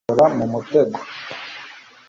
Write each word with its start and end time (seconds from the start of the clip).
ugomba 0.03 0.13
kwibohora 0.13 0.37
mu 0.39 0.45
mutego 0.53 0.99